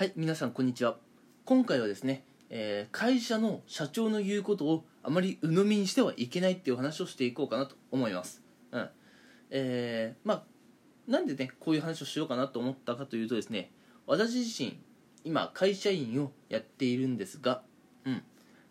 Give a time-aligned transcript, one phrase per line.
[0.00, 0.96] はい皆さんこんにちは。
[1.44, 8.42] 今回はですね、えー会社の社長の言うことをあまり鵜呑みにしてはいけないっていう話をしていこうかなと思います。
[8.72, 8.88] うん。
[9.50, 10.42] えーまあ
[11.06, 13.72] なんでねこういう話をしようかなと思ったかというとですね
[14.06, 14.78] 私自身
[15.22, 17.60] 今会社員をやっているんですが、
[18.06, 18.22] うん、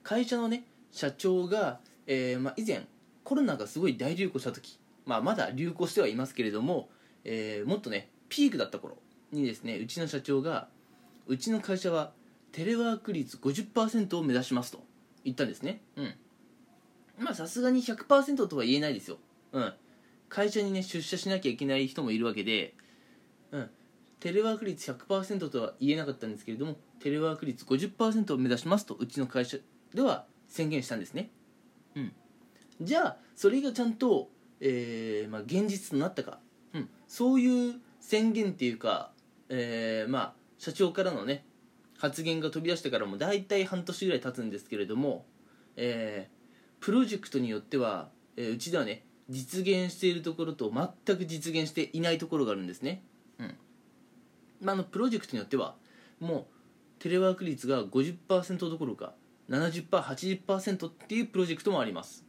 [0.02, 2.88] 会社のね社長が、えーまあ、以前
[3.24, 6.90] コロナがすごい大流行した時、まあ、まだ流行してはいますけれども、
[7.24, 8.98] えもっとねピークだった頃
[9.32, 10.70] にですねうちの社長が
[11.30, 12.12] うちの会社は
[12.52, 14.84] テレワーク率50%を目指しますと
[15.24, 15.82] 言ったんですね。
[15.96, 16.16] うん。
[17.20, 19.18] まあさすがに100%とは言えないですよ。
[19.54, 19.74] うん。
[20.28, 22.74] 会社にね出社しなきゃいけない人もいるわけで
[23.52, 23.70] うん。
[24.20, 29.58] テレワーク率100%とは言えなかったんですけれどもテレワーク率50%を目指しますとうちの会社
[29.94, 31.30] では宣言したんですね。
[31.96, 32.14] うん。
[32.82, 36.40] じゃあそれがちゃんと、えーまあ、現実となったか、
[36.74, 39.12] うん、そういう宣言っていうか、
[39.50, 41.44] えーまあ、社長からのね
[41.98, 45.26] 発言が飛び出してからも大体半年ぐらい経つんですけれども、
[45.76, 46.40] えー
[46.82, 53.04] プロジェクトによっては、えーうちではね実現しているところと全く実現していないところがあるんですね、
[53.38, 53.56] うん。
[54.62, 55.76] まあ、あのプロジェクトによっては
[56.20, 56.48] も
[56.98, 59.14] うテレワーク率が50%どころか
[59.50, 62.26] 70%80% っていうプロジェクトもあります。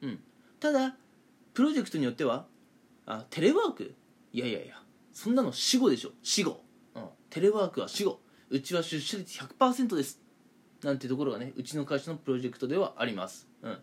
[0.00, 0.20] うん、
[0.58, 0.96] ただ
[1.54, 2.46] プロジェクトによっては
[3.06, 3.94] あテレワーク？
[4.32, 6.10] いやいやいやそんなの死後でしょ。
[6.22, 6.61] 死後、
[7.32, 10.20] テレワークは死後うちは出社率100%です。
[10.82, 13.78] なんてところがねうちの会社のプロジェクトではあります、うん、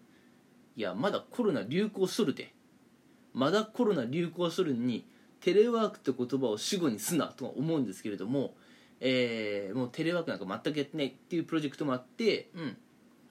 [0.76, 2.54] いやまだコロナ流行しとるて。
[3.34, 5.08] まだコロナ流行しとるに
[5.40, 8.54] テレワークって言葉を死後にすなとは思うんですけれども、
[9.00, 12.78] えーもうテレワークなんか全くやってないっていうプロジェクトもあって、うん。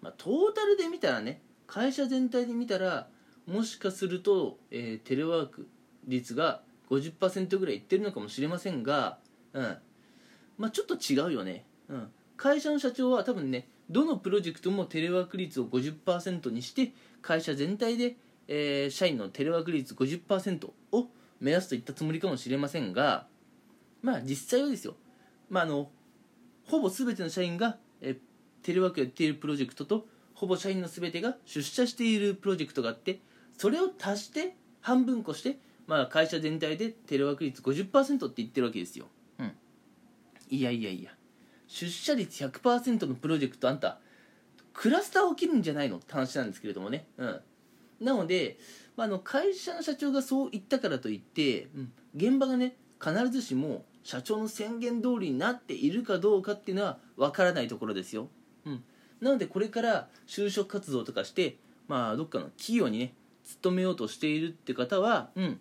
[0.00, 3.08] まあ、トータルで見たらね会社全体で見たら
[3.46, 5.68] もしかすると、えーテレワーク
[6.06, 9.18] 率が50%ぐらいいってるのかもしれませんが、
[9.52, 9.78] うん。
[10.58, 16.92] まあ、ちょっと違うよね、うん、会社の社長は多分ねどのプロジェクトもテレワーク率を50%にして
[17.22, 18.16] 会社全体で、
[18.48, 21.06] えー社員のテレワーク率50%を
[21.40, 23.26] 目指すといったつもりかもしれませんが
[24.02, 24.94] まあ実際はですよ、
[25.48, 25.90] まあ、あの
[26.66, 28.18] ほぼ全ての社員が、えー
[28.62, 33.20] テレワークやっているプロジェクトとほぼ社員の全てが出社しているプロジェクトがあって
[33.56, 39.06] それを足して半分こして、まあ、会社全体でテレワーク率50%って言ってるわけですよ、
[40.48, 41.10] いやいやいや
[41.66, 43.98] 出社率100%のプロジェクトあんた
[44.72, 47.40] クラスター起きるんじゃないのって話なんですけれどもね、うん、
[48.00, 48.58] なので、
[48.96, 58.28] まあ、あの会社の社長がそう言ったからといって、うん、現場がね必ずしも社長の宣言通りになっているかどうかっていうのは分からないところですよ、
[58.64, 58.84] うん、
[59.20, 61.56] なのでこれから就職活動とかして、
[61.88, 63.12] まあ、どっかの企業にね
[63.44, 65.60] 勤めようとしているって方は、うん。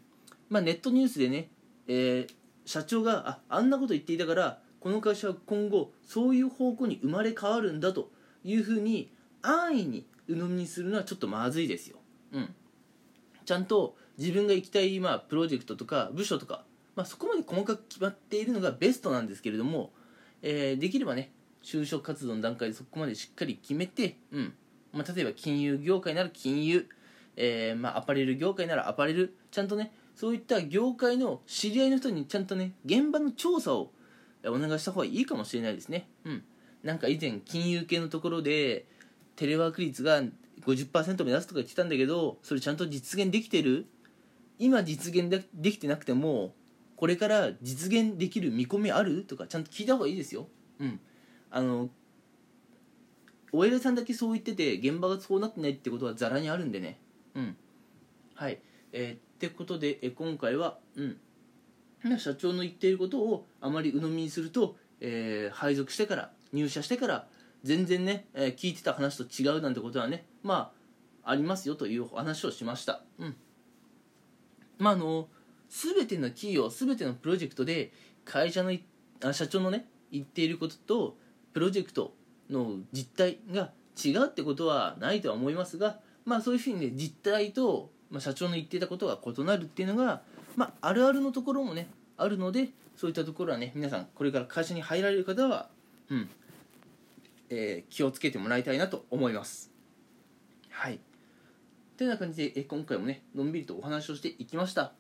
[0.49, 1.49] まあ、ネットニュースでね、
[1.87, 2.33] えー
[2.67, 8.09] 社長がああんなこと言っていたからこの会社は今後そういう方向に生まれ変わるんだと
[8.45, 9.11] いうふうに
[9.41, 11.97] 安易に鵜呑みにするのはちょっとまずいですよ、
[12.31, 12.55] うん、
[13.43, 16.63] ちゃんと自分が行きたい、まあ、プロジェクトとか部署とか、
[16.95, 19.91] まあ、そこまで細かく決まっているのがベストなんですけれども、
[20.41, 21.31] えーできればね
[21.61, 24.53] 就職活動の段階でそこまでしっかり決めて、うん。
[24.93, 26.87] まあ、例えば金融業界なら金融、
[27.35, 33.91] えーまあ、アパレル業界ならアパレルちゃんとねそういった業界の知り合いの人にちゃんとね現場の調査を
[34.49, 36.07] お願いした方がいいかもしれないですね。
[36.25, 36.43] うん。
[36.83, 38.85] なんか以前金融系のところで
[39.35, 40.21] テレワーク率が
[40.65, 43.85] 50%目指すとか言ってたんだけどそれちゃんと実現できてる？
[44.59, 46.53] 今実現でできてなくても
[46.95, 49.23] これから実現できる見込みある？
[49.23, 50.47] とかちゃんと聞いた方がいいですよ。
[50.79, 50.99] うん。
[51.51, 51.89] あの
[53.51, 56.99] お偉いさんだけそう言ってて現場がそうなってないってことはざらにあるんでね。
[57.35, 57.55] うん。
[58.35, 58.59] はい。
[58.91, 61.17] えーってことでえ今回はうん。
[62.17, 67.27] 社長の言っていることをあまり鵜呑みにすると、えー配属してから入社してから
[67.63, 70.71] 全然ね、えー聞いてた話と違うなんてことはねま
[71.23, 73.01] あありますよというお話をしました。
[73.19, 73.35] うん。
[74.77, 75.27] まああの
[75.69, 77.91] 全ての企業全てのプロジェクトで
[78.23, 78.71] 会社の
[79.23, 81.17] あ社長のね言っていることと
[81.53, 82.13] プロジェクト
[82.49, 83.71] の実態が
[84.01, 90.21] 違うってことはないとは思いますがまあそういうふうにね実態と、まあ、社長の言っていたことが異なるっていうのが、
[90.57, 91.87] まあ、あるあるのところもね
[92.17, 95.69] あるのでそういったところはね皆さんこれから会社に入られる方は
[96.09, 96.29] うん
[97.49, 99.71] えー気をつけてもらいたいなと思います。
[100.69, 100.99] はい。
[101.95, 104.93] てな感じでえ今回もねのんびりとお話をしていきました。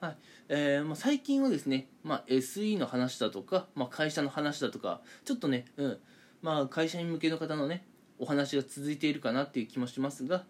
[0.00, 0.16] はい。
[0.48, 5.98] えーまあ、最近はですね、まあ、SE の話だとか、まあ、会社の話だとかちょっとね、うん
[6.42, 7.86] まあ、会社員向けの方のね
[8.18, 10.44] お話が続いているかなっていう気もしますが、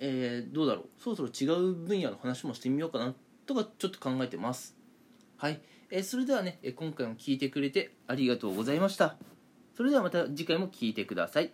[0.00, 0.84] えーどうだろう？
[0.98, 3.14] そろそろ違う分野の話もしてみようかな。
[3.48, 4.76] とかちょっと考えてます。
[5.38, 5.60] はい、
[5.90, 9.16] えそれではねえ今回も聞いてくれてありがとうございました。
[9.74, 11.50] それではまた次回も聞いてください。